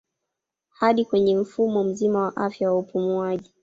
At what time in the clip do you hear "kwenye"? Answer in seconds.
1.05-1.35